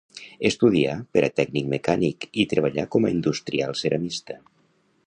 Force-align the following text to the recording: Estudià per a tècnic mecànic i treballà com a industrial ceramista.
Estudià 0.47 0.95
per 1.17 1.23
a 1.27 1.29
tècnic 1.41 1.69
mecànic 1.75 2.27
i 2.45 2.49
treballà 2.55 2.87
com 2.97 3.07
a 3.07 3.13
industrial 3.19 3.79
ceramista. 3.85 4.43